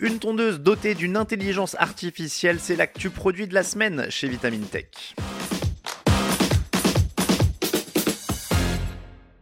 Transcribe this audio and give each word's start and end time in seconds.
Une 0.00 0.20
tondeuse 0.20 0.60
dotée 0.60 0.94
d'une 0.94 1.16
intelligence 1.16 1.74
artificielle, 1.76 2.60
c'est 2.60 2.76
l'actu 2.76 3.10
produit 3.10 3.48
de 3.48 3.54
la 3.54 3.64
semaine 3.64 4.06
chez 4.10 4.28
Vitamine 4.28 4.62
Tech. 4.62 5.16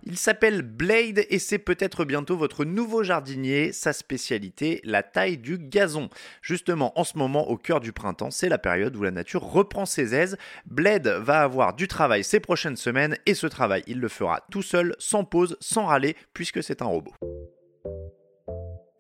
Il 0.06 0.16
s'appelle 0.16 0.62
Blade 0.62 1.27
et 1.29 1.38
c'est 1.38 1.58
peut-être 1.58 2.06
bientôt 2.06 2.38
votre 2.38 2.64
nouveau 2.64 3.02
jardinier. 3.02 3.70
Sa 3.72 3.92
spécialité, 3.92 4.80
la 4.82 5.02
taille 5.02 5.36
du 5.36 5.58
gazon. 5.58 6.08
Justement, 6.40 6.98
en 6.98 7.04
ce 7.04 7.18
moment, 7.18 7.50
au 7.50 7.59
cœur 7.59 7.80
du 7.80 7.93
printemps, 7.93 8.30
c'est 8.30 8.48
la 8.48 8.57
période 8.57 8.96
où 8.96 9.02
la 9.02 9.11
nature 9.11 9.43
reprend 9.43 9.84
ses 9.84 10.14
aises. 10.14 10.38
Blade 10.64 11.07
va 11.07 11.43
avoir 11.43 11.75
du 11.75 11.86
travail 11.86 12.25
ces 12.25 12.41
prochaines 12.41 12.77
semaines 12.77 13.18
et 13.27 13.34
ce 13.34 13.46
travail, 13.46 13.82
il 13.86 14.00
le 14.00 14.09
fera 14.09 14.41
tout 14.50 14.62
seul, 14.62 14.96
sans 14.98 15.25
pause, 15.25 15.59
sans 15.61 15.84
râler, 15.84 16.16
puisque 16.32 16.62
c'est 16.62 16.80
un 16.80 16.86
robot. 16.86 17.12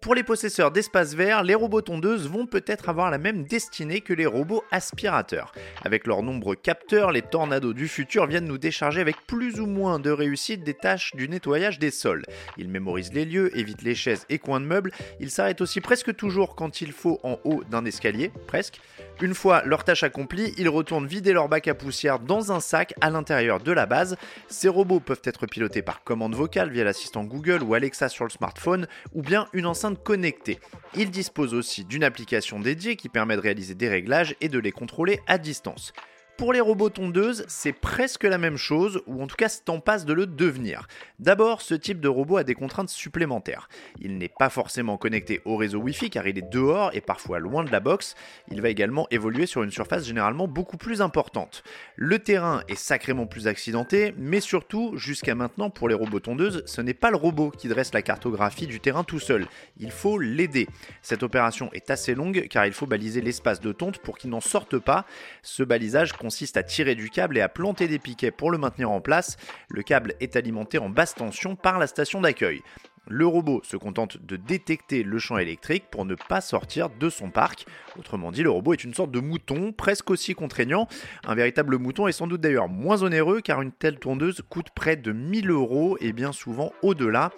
Pour 0.06 0.14
les 0.14 0.22
possesseurs 0.22 0.70
d'espaces 0.70 1.14
verts, 1.14 1.42
les 1.42 1.56
robots 1.56 1.80
tondeuses 1.80 2.28
vont 2.28 2.46
peut-être 2.46 2.88
avoir 2.88 3.10
la 3.10 3.18
même 3.18 3.42
destinée 3.42 4.02
que 4.02 4.12
les 4.12 4.24
robots 4.24 4.62
aspirateurs. 4.70 5.50
Avec 5.84 6.06
leurs 6.06 6.22
nombreux 6.22 6.54
capteurs, 6.54 7.10
les 7.10 7.22
tornados 7.22 7.72
du 7.72 7.88
futur 7.88 8.28
viennent 8.28 8.44
nous 8.44 8.56
décharger 8.56 9.00
avec 9.00 9.16
plus 9.26 9.58
ou 9.58 9.66
moins 9.66 9.98
de 9.98 10.12
réussite 10.12 10.62
des 10.62 10.74
tâches 10.74 11.10
du 11.16 11.28
nettoyage 11.28 11.80
des 11.80 11.90
sols. 11.90 12.22
Ils 12.56 12.68
mémorisent 12.68 13.12
les 13.12 13.24
lieux, 13.24 13.50
évitent 13.58 13.82
les 13.82 13.96
chaises 13.96 14.26
et 14.28 14.38
coins 14.38 14.60
de 14.60 14.66
meubles, 14.66 14.92
ils 15.18 15.32
s'arrêtent 15.32 15.60
aussi 15.60 15.80
presque 15.80 16.14
toujours 16.14 16.54
quand 16.54 16.80
il 16.80 16.92
faut 16.92 17.18
en 17.24 17.40
haut 17.42 17.64
d'un 17.68 17.84
escalier, 17.84 18.30
presque. 18.46 18.80
Une 19.20 19.34
fois 19.34 19.62
leur 19.64 19.82
tâche 19.82 20.04
accomplie, 20.04 20.54
ils 20.56 20.68
retournent 20.68 21.08
vider 21.08 21.32
leur 21.32 21.48
bac 21.48 21.66
à 21.66 21.74
poussière 21.74 22.20
dans 22.20 22.52
un 22.52 22.60
sac 22.60 22.94
à 23.00 23.10
l'intérieur 23.10 23.58
de 23.58 23.72
la 23.72 23.86
base. 23.86 24.16
Ces 24.46 24.68
robots 24.68 25.00
peuvent 25.00 25.22
être 25.24 25.46
pilotés 25.46 25.82
par 25.82 26.04
commande 26.04 26.36
vocale 26.36 26.70
via 26.70 26.84
l'assistant 26.84 27.24
Google 27.24 27.64
ou 27.64 27.74
Alexa 27.74 28.08
sur 28.08 28.24
le 28.24 28.30
smartphone, 28.30 28.86
ou 29.14 29.22
bien 29.22 29.48
une 29.52 29.66
enceinte 29.66 29.95
connectés. 29.96 30.58
Ils 30.94 31.10
disposent 31.10 31.54
aussi 31.54 31.84
d'une 31.84 32.04
application 32.04 32.60
dédiée 32.60 32.96
qui 32.96 33.08
permet 33.08 33.36
de 33.36 33.40
réaliser 33.40 33.74
des 33.74 33.88
réglages 33.88 34.36
et 34.40 34.48
de 34.48 34.58
les 34.58 34.72
contrôler 34.72 35.20
à 35.26 35.38
distance. 35.38 35.92
Pour 36.36 36.52
les 36.52 36.60
robots 36.60 36.90
tondeuses, 36.90 37.46
c'est 37.48 37.72
presque 37.72 38.24
la 38.24 38.36
même 38.36 38.58
chose, 38.58 39.00
ou 39.06 39.22
en 39.22 39.26
tout 39.26 39.36
cas 39.36 39.48
c'est 39.48 39.70
en 39.70 39.80
passe 39.80 40.04
de 40.04 40.12
le 40.12 40.26
devenir. 40.26 40.86
D'abord, 41.18 41.62
ce 41.62 41.72
type 41.72 41.98
de 41.98 42.08
robot 42.08 42.36
a 42.36 42.44
des 42.44 42.54
contraintes 42.54 42.90
supplémentaires. 42.90 43.70
Il 44.00 44.18
n'est 44.18 44.28
pas 44.28 44.50
forcément 44.50 44.98
connecté 44.98 45.40
au 45.46 45.56
réseau 45.56 45.78
Wi-Fi 45.78 46.10
car 46.10 46.26
il 46.26 46.36
est 46.36 46.52
dehors 46.52 46.90
et 46.92 47.00
parfois 47.00 47.38
loin 47.38 47.64
de 47.64 47.72
la 47.72 47.80
box. 47.80 48.16
Il 48.50 48.60
va 48.60 48.68
également 48.68 49.06
évoluer 49.10 49.46
sur 49.46 49.62
une 49.62 49.70
surface 49.70 50.04
généralement 50.04 50.46
beaucoup 50.46 50.76
plus 50.76 51.00
importante. 51.00 51.64
Le 51.94 52.18
terrain 52.18 52.62
est 52.68 52.74
sacrément 52.74 53.24
plus 53.24 53.46
accidenté, 53.46 54.12
mais 54.18 54.40
surtout, 54.40 54.92
jusqu'à 54.98 55.34
maintenant 55.34 55.70
pour 55.70 55.88
les 55.88 55.94
robots 55.94 56.20
tondeuses, 56.20 56.64
ce 56.66 56.82
n'est 56.82 56.92
pas 56.92 57.10
le 57.10 57.16
robot 57.16 57.50
qui 57.50 57.68
dresse 57.68 57.94
la 57.94 58.02
cartographie 58.02 58.66
du 58.66 58.78
terrain 58.78 59.04
tout 59.04 59.20
seul. 59.20 59.46
Il 59.78 59.90
faut 59.90 60.18
l'aider. 60.18 60.68
Cette 61.00 61.22
opération 61.22 61.70
est 61.72 61.88
assez 61.90 62.14
longue 62.14 62.46
car 62.50 62.66
il 62.66 62.74
faut 62.74 62.86
baliser 62.86 63.22
l'espace 63.22 63.62
de 63.62 63.72
tonte 63.72 64.00
pour 64.00 64.18
qu'il 64.18 64.28
n'en 64.28 64.42
sorte 64.42 64.76
pas. 64.78 65.06
Ce 65.40 65.62
balisage 65.62 66.12
consiste 66.26 66.56
à 66.56 66.64
tirer 66.64 66.96
du 66.96 67.08
câble 67.08 67.38
et 67.38 67.40
à 67.40 67.48
planter 67.48 67.86
des 67.86 68.00
piquets 68.00 68.32
pour 68.32 68.50
le 68.50 68.58
maintenir 68.58 68.90
en 68.90 69.00
place. 69.00 69.36
Le 69.68 69.84
câble 69.84 70.14
est 70.18 70.34
alimenté 70.34 70.76
en 70.78 70.88
basse 70.88 71.14
tension 71.14 71.54
par 71.54 71.78
la 71.78 71.86
station 71.86 72.20
d'accueil. 72.20 72.62
Le 73.06 73.24
robot 73.24 73.60
se 73.62 73.76
contente 73.76 74.18
de 74.20 74.34
détecter 74.34 75.04
le 75.04 75.20
champ 75.20 75.38
électrique 75.38 75.84
pour 75.88 76.04
ne 76.04 76.16
pas 76.16 76.40
sortir 76.40 76.90
de 76.90 77.08
son 77.10 77.30
parc. 77.30 77.64
Autrement 77.96 78.32
dit, 78.32 78.42
le 78.42 78.50
robot 78.50 78.72
est 78.72 78.82
une 78.82 78.92
sorte 78.92 79.12
de 79.12 79.20
mouton, 79.20 79.70
presque 79.70 80.10
aussi 80.10 80.34
contraignant. 80.34 80.88
Un 81.24 81.36
véritable 81.36 81.78
mouton 81.78 82.08
est 82.08 82.12
sans 82.12 82.26
doute 82.26 82.40
d'ailleurs 82.40 82.68
moins 82.68 83.04
onéreux 83.04 83.40
car 83.40 83.62
une 83.62 83.70
telle 83.70 84.00
tondeuse 84.00 84.42
coûte 84.50 84.70
près 84.74 84.96
de 84.96 85.12
1000 85.12 85.48
euros 85.52 85.96
et 86.00 86.12
bien 86.12 86.32
souvent 86.32 86.72
au-delà. 86.82 87.30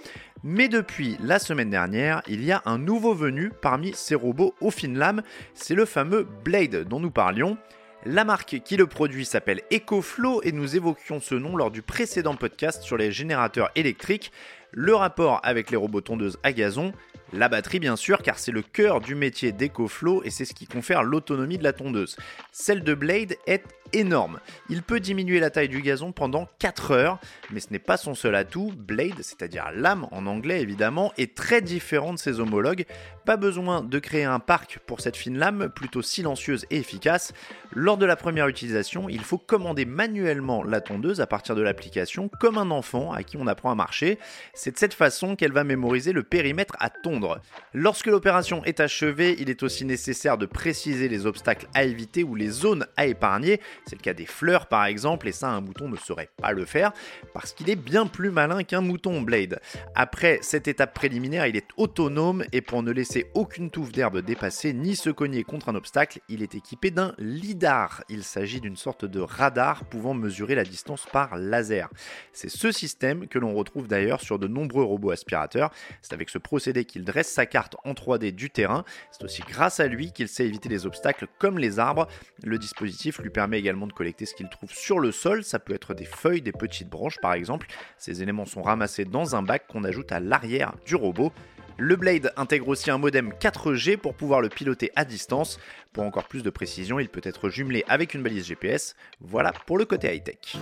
Mais 0.42 0.68
depuis 0.68 1.18
la 1.22 1.38
semaine 1.38 1.68
dernière, 1.68 2.22
il 2.26 2.42
y 2.42 2.52
a 2.52 2.62
un 2.64 2.78
nouveau 2.78 3.12
venu 3.12 3.52
parmi 3.60 3.92
ces 3.92 4.14
robots 4.14 4.54
au 4.62 4.70
fines 4.70 4.96
lames, 4.96 5.22
c'est 5.52 5.74
le 5.74 5.84
fameux 5.84 6.26
Blade 6.42 6.88
dont 6.88 7.00
nous 7.00 7.10
parlions. 7.10 7.58
La 8.04 8.24
marque 8.24 8.60
qui 8.64 8.76
le 8.76 8.86
produit 8.86 9.24
s'appelle 9.24 9.62
EcoFlow 9.72 10.42
et 10.44 10.52
nous 10.52 10.76
évoquions 10.76 11.18
ce 11.18 11.34
nom 11.34 11.56
lors 11.56 11.72
du 11.72 11.82
précédent 11.82 12.36
podcast 12.36 12.82
sur 12.82 12.96
les 12.96 13.10
générateurs 13.10 13.70
électriques. 13.74 14.30
Le 14.72 14.94
rapport 14.94 15.40
avec 15.44 15.70
les 15.70 15.76
robots 15.76 16.00
tondeuses 16.00 16.38
à 16.42 16.52
gazon, 16.52 16.92
la 17.32 17.48
batterie 17.48 17.80
bien 17.80 17.96
sûr, 17.96 18.22
car 18.22 18.38
c'est 18.38 18.52
le 18.52 18.62
cœur 18.62 19.00
du 19.00 19.14
métier 19.14 19.52
d'EcoFlow 19.52 20.22
et 20.24 20.30
c'est 20.30 20.44
ce 20.44 20.54
qui 20.54 20.66
confère 20.66 21.02
l'autonomie 21.02 21.58
de 21.58 21.64
la 21.64 21.72
tondeuse. 21.72 22.16
Celle 22.52 22.82
de 22.82 22.94
Blade 22.94 23.36
est 23.46 23.64
énorme. 23.92 24.40
Il 24.68 24.82
peut 24.82 25.00
diminuer 25.00 25.40
la 25.40 25.50
taille 25.50 25.68
du 25.68 25.80
gazon 25.80 26.12
pendant 26.12 26.48
4 26.58 26.90
heures, 26.90 27.18
mais 27.50 27.60
ce 27.60 27.68
n'est 27.70 27.78
pas 27.78 27.96
son 27.96 28.14
seul 28.14 28.34
atout. 28.34 28.72
Blade, 28.76 29.22
c'est-à-dire 29.22 29.70
lame 29.74 30.06
en 30.10 30.26
anglais 30.26 30.60
évidemment, 30.60 31.12
est 31.16 31.34
très 31.34 31.60
différent 31.60 32.12
de 32.12 32.18
ses 32.18 32.40
homologues. 32.40 32.84
Pas 33.24 33.36
besoin 33.36 33.82
de 33.82 33.98
créer 33.98 34.24
un 34.24 34.40
parc 34.40 34.78
pour 34.86 35.00
cette 35.00 35.16
fine 35.16 35.38
lame, 35.38 35.70
plutôt 35.74 36.02
silencieuse 36.02 36.66
et 36.70 36.76
efficace. 36.76 37.32
Lors 37.72 37.98
de 37.98 38.06
la 38.06 38.16
première 38.16 38.48
utilisation, 38.48 39.08
il 39.08 39.20
faut 39.20 39.38
commander 39.38 39.84
manuellement 39.84 40.62
la 40.62 40.80
tondeuse 40.80 41.20
à 41.20 41.26
partir 41.26 41.54
de 41.54 41.62
l'application, 41.62 42.30
comme 42.40 42.58
un 42.58 42.70
enfant 42.70 43.12
à 43.12 43.22
qui 43.22 43.36
on 43.36 43.46
apprend 43.46 43.70
à 43.70 43.74
marcher. 43.74 44.18
C'est 44.60 44.72
de 44.72 44.76
cette 44.78 44.94
façon 44.94 45.36
qu'elle 45.36 45.52
va 45.52 45.62
mémoriser 45.62 46.12
le 46.12 46.24
périmètre 46.24 46.74
à 46.80 46.90
tondre. 46.90 47.40
Lorsque 47.74 48.08
l'opération 48.08 48.64
est 48.64 48.80
achevée, 48.80 49.36
il 49.38 49.50
est 49.50 49.62
aussi 49.62 49.84
nécessaire 49.84 50.36
de 50.36 50.46
préciser 50.46 51.08
les 51.08 51.26
obstacles 51.26 51.68
à 51.74 51.84
éviter 51.84 52.24
ou 52.24 52.34
les 52.34 52.48
zones 52.48 52.84
à 52.96 53.06
épargner. 53.06 53.60
C'est 53.86 53.94
le 53.94 54.02
cas 54.02 54.14
des 54.14 54.26
fleurs 54.26 54.66
par 54.66 54.84
exemple, 54.86 55.28
et 55.28 55.32
ça 55.32 55.48
un 55.48 55.60
mouton 55.60 55.88
ne 55.88 55.96
saurait 55.96 56.30
pas 56.38 56.50
le 56.50 56.64
faire, 56.64 56.90
parce 57.34 57.52
qu'il 57.52 57.70
est 57.70 57.76
bien 57.76 58.08
plus 58.08 58.32
malin 58.32 58.64
qu'un 58.64 58.80
mouton 58.80 59.20
Blade. 59.20 59.60
Après 59.94 60.40
cette 60.42 60.66
étape 60.66 60.92
préliminaire, 60.92 61.46
il 61.46 61.56
est 61.56 61.68
autonome, 61.76 62.44
et 62.50 62.60
pour 62.60 62.82
ne 62.82 62.90
laisser 62.90 63.30
aucune 63.34 63.70
touffe 63.70 63.92
d'herbe 63.92 64.22
dépasser, 64.22 64.72
ni 64.72 64.96
se 64.96 65.10
cogner 65.10 65.44
contre 65.44 65.68
un 65.68 65.76
obstacle, 65.76 66.18
il 66.28 66.42
est 66.42 66.56
équipé 66.56 66.90
d'un 66.90 67.14
LIDAR. 67.18 68.02
Il 68.08 68.24
s'agit 68.24 68.60
d'une 68.60 68.76
sorte 68.76 69.04
de 69.04 69.20
radar 69.20 69.84
pouvant 69.84 70.14
mesurer 70.14 70.56
la 70.56 70.64
distance 70.64 71.06
par 71.12 71.36
laser. 71.36 71.88
C'est 72.32 72.50
ce 72.50 72.72
système 72.72 73.28
que 73.28 73.38
l'on 73.38 73.54
retrouve 73.54 73.86
d'ailleurs 73.86 74.20
sur 74.20 74.40
de 74.40 74.47
nombreux 74.48 74.84
robots 74.84 75.10
aspirateurs. 75.10 75.70
C'est 76.02 76.12
avec 76.12 76.30
ce 76.30 76.38
procédé 76.38 76.84
qu'il 76.84 77.04
dresse 77.04 77.30
sa 77.30 77.46
carte 77.46 77.76
en 77.84 77.92
3D 77.92 78.32
du 78.32 78.50
terrain. 78.50 78.84
C'est 79.12 79.24
aussi 79.24 79.42
grâce 79.42 79.80
à 79.80 79.86
lui 79.86 80.12
qu'il 80.12 80.28
sait 80.28 80.46
éviter 80.46 80.68
les 80.68 80.86
obstacles 80.86 81.26
comme 81.38 81.58
les 81.58 81.78
arbres. 81.78 82.08
Le 82.42 82.58
dispositif 82.58 83.18
lui 83.18 83.30
permet 83.30 83.58
également 83.58 83.86
de 83.86 83.92
collecter 83.92 84.26
ce 84.26 84.34
qu'il 84.34 84.48
trouve 84.48 84.72
sur 84.72 84.98
le 84.98 85.12
sol. 85.12 85.44
Ça 85.44 85.58
peut 85.58 85.74
être 85.74 85.94
des 85.94 86.04
feuilles, 86.04 86.42
des 86.42 86.52
petites 86.52 86.88
branches 86.88 87.18
par 87.20 87.34
exemple. 87.34 87.66
Ces 87.96 88.22
éléments 88.22 88.46
sont 88.46 88.62
ramassés 88.62 89.04
dans 89.04 89.36
un 89.36 89.42
bac 89.42 89.66
qu'on 89.68 89.84
ajoute 89.84 90.12
à 90.12 90.20
l'arrière 90.20 90.74
du 90.86 90.94
robot. 90.94 91.32
Le 91.80 91.94
Blade 91.94 92.32
intègre 92.36 92.66
aussi 92.68 92.90
un 92.90 92.98
modem 92.98 93.32
4G 93.40 93.96
pour 93.98 94.14
pouvoir 94.14 94.40
le 94.40 94.48
piloter 94.48 94.90
à 94.96 95.04
distance. 95.04 95.60
Pour 95.92 96.02
encore 96.02 96.26
plus 96.26 96.42
de 96.42 96.50
précision, 96.50 96.98
il 96.98 97.08
peut 97.08 97.20
être 97.22 97.50
jumelé 97.50 97.84
avec 97.86 98.14
une 98.14 98.22
balise 98.22 98.46
GPS. 98.46 98.96
Voilà 99.20 99.52
pour 99.64 99.78
le 99.78 99.84
côté 99.84 100.12
high-tech. 100.12 100.56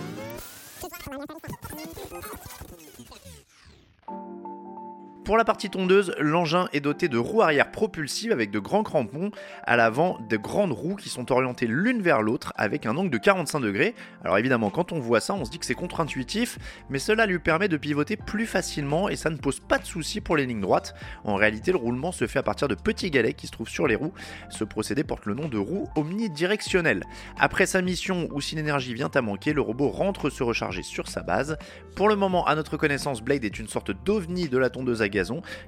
Pour 5.27 5.35
la 5.35 5.43
partie 5.43 5.69
tondeuse, 5.69 6.15
l'engin 6.19 6.69
est 6.71 6.79
doté 6.79 7.09
de 7.09 7.17
roues 7.17 7.41
arrière 7.41 7.69
propulsives 7.69 8.31
avec 8.31 8.49
de 8.49 8.59
grands 8.59 8.83
crampons, 8.83 9.31
à 9.65 9.75
l'avant 9.75 10.17
de 10.29 10.37
grandes 10.37 10.71
roues 10.71 10.95
qui 10.95 11.09
sont 11.09 11.33
orientées 11.33 11.67
l'une 11.67 12.01
vers 12.01 12.21
l'autre 12.21 12.53
avec 12.55 12.85
un 12.85 12.95
angle 12.95 13.09
de 13.09 13.17
45 13.17 13.59
degrés. 13.59 13.93
Alors 14.23 14.37
évidemment, 14.37 14.69
quand 14.69 14.93
on 14.93 15.01
voit 15.01 15.19
ça, 15.19 15.33
on 15.33 15.43
se 15.43 15.51
dit 15.51 15.59
que 15.59 15.65
c'est 15.65 15.73
contre-intuitif, 15.73 16.57
mais 16.89 16.97
cela 16.97 17.25
lui 17.25 17.39
permet 17.39 17.67
de 17.67 17.75
pivoter 17.75 18.15
plus 18.15 18.45
facilement 18.45 19.09
et 19.09 19.17
ça 19.17 19.29
ne 19.29 19.35
pose 19.35 19.59
pas 19.59 19.79
de 19.79 19.83
soucis 19.83 20.21
pour 20.21 20.37
les 20.37 20.45
lignes 20.45 20.61
droites. 20.61 20.95
En 21.25 21.35
réalité, 21.35 21.73
le 21.73 21.77
roulement 21.77 22.13
se 22.13 22.25
fait 22.25 22.39
à 22.39 22.43
partir 22.43 22.69
de 22.69 22.75
petits 22.75 23.11
galets 23.11 23.35
qui 23.35 23.47
se 23.47 23.51
trouvent 23.51 23.67
sur 23.67 23.85
les 23.85 23.95
roues. 23.95 24.13
Ce 24.49 24.63
procédé 24.63 25.03
porte 25.03 25.25
le 25.25 25.33
nom 25.33 25.49
de 25.49 25.57
roue 25.57 25.89
omnidirectionnelle. 25.97 27.03
Après 27.37 27.65
sa 27.65 27.81
mission 27.81 28.29
ou 28.31 28.39
si 28.39 28.55
l'énergie 28.55 28.93
vient 28.93 29.11
à 29.13 29.21
manquer, 29.21 29.51
le 29.51 29.59
robot 29.59 29.89
rentre 29.89 30.29
se 30.29 30.41
recharger 30.41 30.83
sur 30.83 31.09
sa 31.09 31.21
base. 31.21 31.57
Pour 31.97 32.07
le 32.07 32.15
moment, 32.15 32.45
à 32.45 32.55
notre 32.55 32.77
connaissance, 32.77 33.21
Blade 33.21 33.43
est 33.43 33.59
une 33.59 33.67
sorte 33.67 33.91
d'ovni 34.05 34.47
de 34.47 34.57
la 34.57 34.69
tondeuse 34.69 35.01
à 35.01 35.09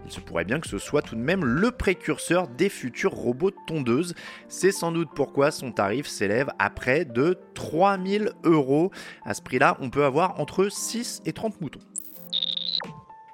il 0.06 0.12
se 0.12 0.20
pourrait 0.20 0.46
bien 0.46 0.60
que 0.60 0.68
ce 0.68 0.78
soit 0.78 1.02
tout 1.02 1.16
de 1.16 1.22
même 1.22 1.44
le 1.44 1.72
précurseur 1.72 2.48
des 2.48 2.70
futurs 2.70 3.14
robots 3.14 3.52
tondeuses. 3.68 4.14
C'est 4.48 4.72
sans 4.72 4.92
doute 4.92 5.10
pourquoi 5.16 5.52
son 5.52 5.72
tarif 5.72 6.08
s'élève 6.08 6.50
à 6.60 6.70
près 6.70 7.06
de 7.06 7.38
3000 7.54 8.32
euros. 8.44 8.92
À 9.24 9.34
ce 9.34 9.42
prix-là, 9.42 9.78
on 9.82 9.90
peut 9.90 10.06
avoir 10.06 10.40
entre 10.40 10.70
6 10.70 11.22
et 11.26 11.34
30 11.34 11.62
moutons. 11.62 11.80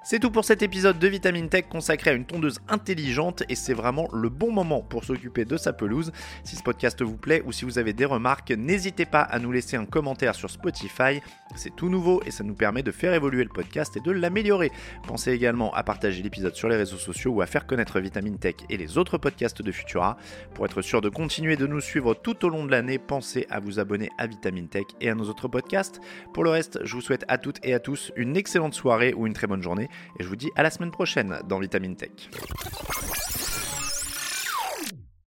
C'est 0.08 0.20
tout 0.20 0.30
pour 0.30 0.44
cet 0.44 0.62
épisode 0.62 1.00
de 1.00 1.08
Vitamine 1.08 1.48
Tech 1.48 1.64
consacré 1.68 2.10
à 2.10 2.12
une 2.12 2.26
tondeuse 2.26 2.60
intelligente 2.68 3.42
et 3.48 3.56
c'est 3.56 3.74
vraiment 3.74 4.08
le 4.12 4.28
bon 4.28 4.52
moment 4.52 4.80
pour 4.80 5.02
s'occuper 5.02 5.44
de 5.44 5.56
sa 5.56 5.72
pelouse. 5.72 6.12
Si 6.44 6.54
ce 6.54 6.62
podcast 6.62 7.02
vous 7.02 7.16
plaît 7.16 7.42
ou 7.44 7.50
si 7.50 7.64
vous 7.64 7.80
avez 7.80 7.92
des 7.92 8.04
remarques, 8.04 8.52
n'hésitez 8.52 9.04
pas 9.04 9.22
à 9.22 9.40
nous 9.40 9.50
laisser 9.50 9.76
un 9.76 9.84
commentaire 9.84 10.36
sur 10.36 10.48
Spotify. 10.48 11.20
C'est 11.56 11.74
tout 11.74 11.88
nouveau 11.88 12.22
et 12.24 12.30
ça 12.30 12.44
nous 12.44 12.54
permet 12.54 12.84
de 12.84 12.92
faire 12.92 13.14
évoluer 13.14 13.42
le 13.42 13.50
podcast 13.50 13.96
et 13.96 14.00
de 14.00 14.12
l'améliorer. 14.12 14.70
Pensez 15.08 15.32
également 15.32 15.74
à 15.74 15.82
partager 15.82 16.22
l'épisode 16.22 16.54
sur 16.54 16.68
les 16.68 16.76
réseaux 16.76 16.98
sociaux 16.98 17.32
ou 17.32 17.40
à 17.40 17.46
faire 17.46 17.66
connaître 17.66 17.98
Vitamine 17.98 18.38
Tech 18.38 18.54
et 18.70 18.76
les 18.76 18.98
autres 18.98 19.18
podcasts 19.18 19.60
de 19.60 19.72
Futura. 19.72 20.18
Pour 20.54 20.66
être 20.66 20.82
sûr 20.82 21.00
de 21.00 21.08
continuer 21.08 21.56
de 21.56 21.66
nous 21.66 21.80
suivre 21.80 22.14
tout 22.14 22.44
au 22.44 22.48
long 22.48 22.64
de 22.64 22.70
l'année, 22.70 23.00
pensez 23.00 23.48
à 23.50 23.58
vous 23.58 23.80
abonner 23.80 24.10
à 24.18 24.28
Vitamine 24.28 24.68
Tech 24.68 24.86
et 25.00 25.10
à 25.10 25.16
nos 25.16 25.28
autres 25.28 25.48
podcasts. 25.48 26.00
Pour 26.32 26.44
le 26.44 26.50
reste, 26.50 26.78
je 26.84 26.94
vous 26.94 27.00
souhaite 27.00 27.24
à 27.26 27.38
toutes 27.38 27.58
et 27.64 27.74
à 27.74 27.80
tous 27.80 28.12
une 28.14 28.36
excellente 28.36 28.74
soirée 28.74 29.12
ou 29.12 29.26
une 29.26 29.32
très 29.32 29.48
bonne 29.48 29.64
journée 29.64 29.88
et 30.18 30.22
je 30.22 30.28
vous 30.28 30.36
dis 30.36 30.50
à 30.56 30.62
la 30.62 30.70
semaine 30.70 30.90
prochaine 30.90 31.40
dans 31.48 31.58
Vitamine 31.58 31.96
Tech. 31.96 32.10